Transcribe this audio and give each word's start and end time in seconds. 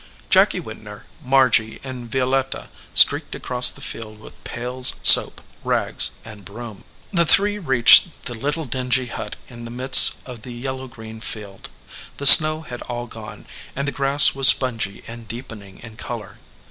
Jacky 0.31 0.59
Widner, 0.59 1.03
Margy, 1.21 1.79
and 1.83 2.09
Vio 2.11 2.25
letta 2.25 2.69
streaked 2.95 3.35
across 3.35 3.69
the 3.69 3.81
field 3.81 4.19
with 4.19 4.43
pails, 4.43 4.95
soap, 5.03 5.41
rags, 5.63 6.09
and 6.25 6.43
broom. 6.43 6.85
The 7.11 7.23
three 7.23 7.59
reached 7.59 8.25
the 8.25 8.33
little 8.33 8.65
dingy 8.65 9.05
hut 9.05 9.35
in 9.47 9.63
the 9.63 9.69
midst 9.69 10.15
of 10.27 10.41
the 10.41 10.53
yellow 10.53 10.87
green 10.87 11.19
field. 11.21 11.69
The 12.17 12.25
snow 12.25 12.61
had 12.61 12.81
all 12.89 13.05
gone, 13.05 13.45
and 13.75 13.87
the 13.87 13.91
grass 13.91 14.33
was 14.33 14.47
spongy 14.47 15.03
and 15.07 15.27
deepening 15.27 15.77
in 15.83 15.97
color. 15.97 16.39